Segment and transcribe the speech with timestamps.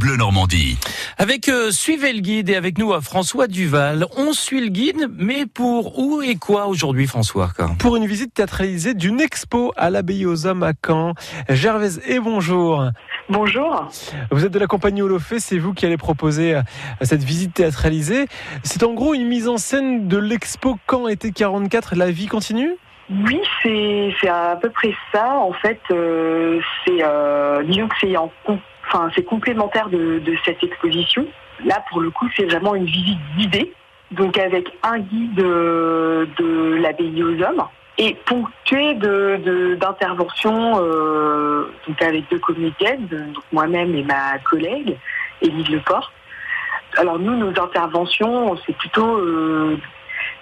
[0.00, 0.78] Bleu Normandie.
[1.18, 4.06] Avec euh, Suivez le guide et avec nous à François Duval.
[4.16, 8.94] On suit le guide, mais pour où et quoi aujourd'hui François Pour une visite théâtralisée
[8.94, 11.12] d'une expo à l'abbaye aux hommes à Caen.
[11.50, 12.86] Gervaise et bonjour.
[13.28, 13.90] Bonjour.
[14.30, 16.62] Vous êtes de la compagnie Holofé, c'est vous qui allez proposer euh,
[17.02, 18.24] cette visite théâtralisée.
[18.62, 22.74] C'est en gros une mise en scène de l'expo Caen été 44, la vie continue?
[23.10, 25.34] Oui, c'est à peu près ça.
[25.34, 28.30] En fait, euh, c'est euh, disons que c'est en
[28.92, 31.26] enfin c'est complémentaire de, cette exposition.
[31.64, 33.72] Là, pour le coup, c'est vraiment une visite guidée,
[34.10, 37.64] donc avec un guide de, de l'abbaye aux hommes
[37.98, 44.96] et ponctué de d'interventions euh, donc avec deux comédiennes, donc moi-même et ma collègue
[45.42, 46.12] Élise Leport.
[46.96, 49.76] Alors nous, nos interventions, c'est plutôt euh,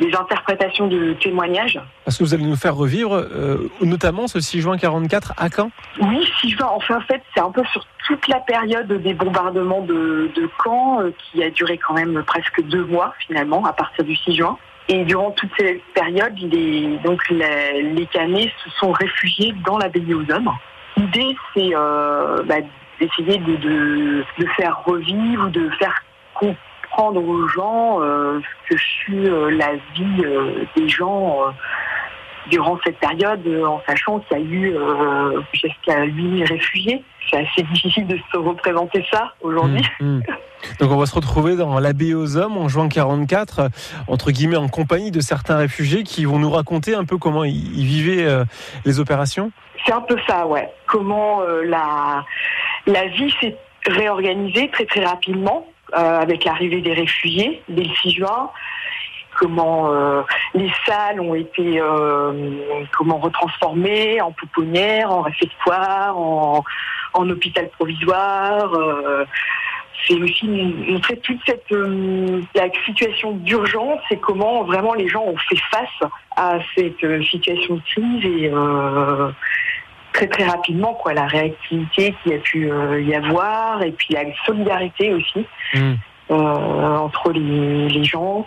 [0.00, 1.80] des interprétations de témoignages.
[2.04, 5.70] Parce que vous allez nous faire revivre, euh, notamment ce 6 juin 44 à Caen
[6.00, 6.68] Oui, 6 juin.
[6.74, 11.00] Enfin, en fait, c'est un peu sur toute la période des bombardements de, de Caen,
[11.00, 14.58] euh, qui a duré quand même presque deux mois, finalement, à partir du 6 juin.
[14.88, 20.12] Et durant toute cette période, les, donc les, les Canets se sont réfugiés dans l'abbaye
[20.12, 20.50] aux hommes.
[20.96, 22.56] L'idée, c'est euh, bah,
[23.00, 26.02] d'essayer de, de, de, faire revivre, de faire
[26.98, 31.38] aux gens euh, ce que fut euh, la vie euh, des gens
[32.50, 34.76] durant cette période, en sachant qu'il y a eu
[35.54, 37.02] jusqu'à 8000 réfugiés.
[37.30, 39.80] C'est assez difficile de se représenter ça aujourd'hui.
[39.98, 40.22] Mmh, mmh.
[40.78, 43.70] Donc on va se retrouver dans l'abbaye aux hommes en juin 44,
[44.08, 47.86] entre guillemets en compagnie de certains réfugiés qui vont nous raconter un peu comment ils,
[47.86, 48.28] vivaient
[48.84, 49.50] les opérations.
[49.86, 50.68] C'est un peu ça, ouais.
[50.86, 52.26] Comment la,
[52.86, 58.10] la vie s'est réorganisée très très rapidement euh, avec l'arrivée des réfugiés dès le 6
[58.12, 58.50] juin
[59.38, 60.22] comment euh,
[60.54, 62.32] les salles ont été euh,
[62.96, 66.62] comment retransformées en pouponnières, en réfectoire, en,
[67.14, 68.70] hôpital provisoire.
[70.06, 70.48] c'est aussi
[71.22, 77.76] toute cette situation d'urgence et comment vraiment les gens ont fait face à cette situation
[77.76, 78.50] de crise et
[80.14, 84.14] très très rapidement quoi la réactivité qu'il y a pu euh, y avoir et puis
[84.14, 85.44] la solidarité aussi
[85.74, 85.94] hmm.
[86.30, 88.46] euh, entre les, gens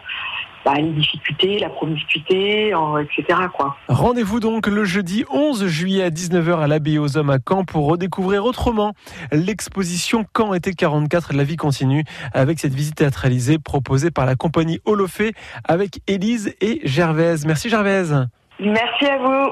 [0.66, 3.40] bah, les difficultés, la promiscuité, etc.
[3.54, 3.78] Quoi.
[3.90, 7.88] Rendez-vous donc le jeudi 11 juillet à 19h à l'abbaye aux hommes à Caen pour
[7.88, 8.94] redécouvrir autrement
[9.32, 14.80] l'exposition Caen été 44, la vie continue, avec cette visite théâtralisée proposée par la compagnie
[14.86, 15.34] Holofé
[15.66, 17.46] avec Élise et Gervaise.
[17.46, 18.28] Merci Gervaise.
[18.60, 19.52] Merci à vous.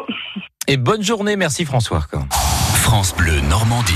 [0.68, 2.08] Et bonne journée, merci François.
[2.74, 3.94] France Bleu Normandie.